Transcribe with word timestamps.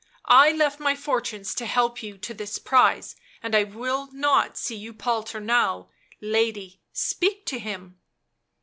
I 0.25 0.51
left 0.51 0.79
my 0.79 0.95
fortunes 0.95 1.53
to 1.53 1.67
help 1.67 2.01
you 2.01 2.17
to 2.17 2.33
this 2.33 2.57
prize, 2.57 3.15
and 3.43 3.53
I 3.53 3.63
will 3.63 4.11
not 4.11 4.57
see 4.57 4.75
you 4.75 4.95
palter 4.95 5.39
now'— 5.39 5.89
lady, 6.19 6.81
speak 6.91 7.45
to 7.45 7.59
him 7.59 7.99